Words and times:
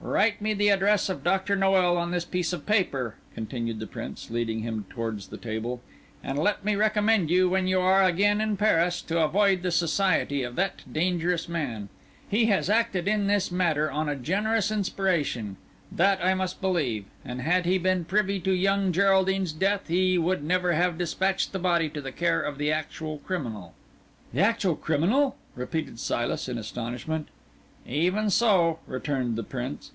"Write 0.00 0.40
me 0.40 0.54
the 0.54 0.70
address 0.70 1.10
of 1.10 1.22
Doctor 1.22 1.54
Noel 1.54 1.98
on 1.98 2.12
this 2.12 2.24
piece 2.24 2.52
of 2.54 2.64
paper," 2.64 3.16
continued 3.34 3.78
the 3.78 3.86
Prince, 3.86 4.30
leading 4.30 4.60
him 4.60 4.86
towards 4.88 5.28
the 5.28 5.36
table; 5.36 5.82
"and 6.24 6.38
let 6.38 6.64
me 6.64 6.76
recommend 6.76 7.28
you, 7.30 7.50
when 7.50 7.66
you 7.66 7.78
are 7.80 8.02
again 8.02 8.40
in 8.40 8.56
Paris, 8.56 9.02
to 9.02 9.20
avoid 9.22 9.60
the 9.62 9.70
society 9.70 10.42
of 10.42 10.56
that 10.56 10.82
dangerous 10.90 11.46
man. 11.48 11.88
He 12.26 12.46
has 12.46 12.70
acted 12.70 13.06
in 13.06 13.26
this 13.26 13.52
matter 13.52 13.90
on 13.90 14.08
a 14.08 14.16
generous 14.16 14.70
inspiration; 14.70 15.56
that 15.92 16.24
I 16.24 16.32
must 16.32 16.60
believe; 16.62 17.04
had 17.26 17.66
he 17.66 17.76
been 17.76 18.06
privy 18.06 18.40
to 18.40 18.52
young 18.52 18.92
Geraldine's 18.92 19.52
death 19.52 19.88
he 19.88 20.16
would 20.16 20.42
never 20.42 20.72
have 20.72 20.96
despatched 20.98 21.52
the 21.52 21.58
body 21.58 21.90
to 21.90 22.00
the 22.00 22.12
care 22.12 22.40
of 22.40 22.56
the 22.56 22.72
actual 22.72 23.18
criminal." 23.18 23.74
"The 24.32 24.40
actual 24.40 24.76
criminal!" 24.76 25.36
repeated 25.54 26.00
Silas 26.00 26.48
in 26.48 26.56
astonishment. 26.56 27.28
"Even 27.86 28.28
so," 28.28 28.80
returned 28.86 29.36
the 29.36 29.42
Prince. 29.44 29.92